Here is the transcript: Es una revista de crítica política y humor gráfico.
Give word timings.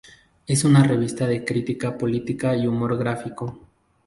Es 0.47 0.63
una 0.63 0.81
revista 0.83 1.27
de 1.27 1.45
crítica 1.45 1.95
política 1.95 2.57
y 2.57 2.65
humor 2.65 2.97
gráfico. 2.97 3.59